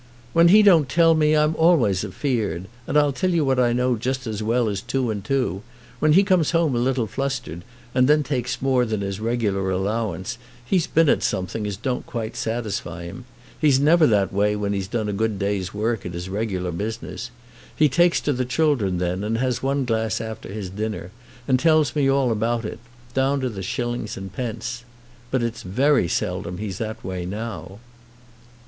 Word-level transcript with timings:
"When 0.33 0.47
he 0.47 0.63
don't 0.63 0.89
tell 0.89 1.13
me 1.13 1.37
I'm 1.37 1.55
always 1.57 2.03
afeard. 2.03 2.67
And 2.87 2.97
I'll 2.97 3.11
tell 3.11 3.29
you 3.29 3.45
what 3.45 3.59
I 3.59 3.71
know 3.71 3.95
just 3.97 4.25
as 4.25 4.41
well 4.41 4.67
as 4.67 4.81
two 4.81 5.11
and 5.11 5.23
two. 5.23 5.61
When 5.99 6.13
he 6.13 6.23
comes 6.23 6.49
home 6.57 6.75
a 6.75 6.79
little 6.79 7.05
flustered, 7.05 7.63
and 7.93 8.07
then 8.07 8.23
takes 8.23 8.63
more 8.63 8.83
than 8.83 9.01
his 9.01 9.19
regular 9.19 9.69
allowance, 9.69 10.39
he's 10.65 10.87
been 10.87 11.07
at 11.07 11.21
something 11.21 11.67
as 11.67 11.77
don't 11.77 12.07
quite 12.07 12.35
satisfy 12.35 13.03
him. 13.03 13.25
He's 13.59 13.79
never 13.79 14.07
that 14.07 14.33
way 14.33 14.55
when 14.55 14.73
he's 14.73 14.87
done 14.87 15.07
a 15.07 15.13
good 15.13 15.37
day's 15.37 15.71
work 15.71 16.03
at 16.03 16.15
his 16.15 16.29
regular 16.29 16.71
business. 16.71 17.29
He 17.75 17.87
takes 17.87 18.19
to 18.21 18.33
the 18.33 18.43
children 18.43 18.97
then, 18.97 19.23
and 19.23 19.37
has 19.37 19.61
one 19.61 19.85
glass 19.85 20.19
after 20.19 20.49
his 20.51 20.71
dinner, 20.71 21.11
and 21.47 21.59
tells 21.59 21.95
me 21.95 22.09
all 22.09 22.31
about 22.31 22.65
it, 22.65 22.79
down 23.13 23.39
to 23.41 23.49
the 23.49 23.61
shillings 23.61 24.17
and 24.17 24.33
pence. 24.33 24.83
But 25.29 25.43
it's 25.43 25.61
very 25.61 26.07
seldom 26.07 26.57
he's 26.57 26.79
that 26.79 27.03
way 27.03 27.23
now." 27.23 27.77